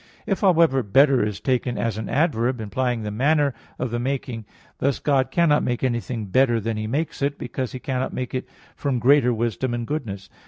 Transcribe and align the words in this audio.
If, 0.25 0.39
however, 0.41 0.81
"better" 0.81 1.23
is 1.23 1.39
taken 1.39 1.77
as 1.77 1.95
an 1.95 2.09
adverb, 2.09 2.59
implying 2.59 3.03
the 3.03 3.11
manner 3.11 3.53
of 3.77 3.91
the 3.91 3.99
making; 3.99 4.45
thus 4.79 4.97
God 4.97 5.29
cannot 5.29 5.61
make 5.61 5.83
anything 5.83 6.25
better 6.25 6.59
than 6.59 6.75
He 6.75 6.87
makes 6.87 7.21
it, 7.21 7.37
because 7.37 7.73
He 7.73 7.77
cannot 7.79 8.11
make 8.11 8.33
it 8.33 8.49
from 8.75 8.97
greater 8.97 9.31
wisdom 9.31 9.75
and 9.75 9.85
goodness. 9.85 10.27